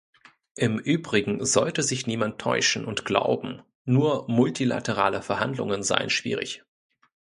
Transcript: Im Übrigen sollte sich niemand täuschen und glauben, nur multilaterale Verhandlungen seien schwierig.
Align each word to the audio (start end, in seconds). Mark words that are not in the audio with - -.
Im 0.55 0.79
Übrigen 0.79 1.45
sollte 1.45 1.83
sich 1.83 2.07
niemand 2.07 2.41
täuschen 2.41 2.85
und 2.85 3.05
glauben, 3.05 3.61
nur 3.85 4.25
multilaterale 4.31 5.21
Verhandlungen 5.21 5.83
seien 5.83 6.09
schwierig. 6.09 6.63